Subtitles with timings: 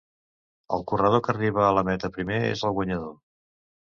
[0.77, 3.15] El corredor que arriba a la meta primer és el guanyador.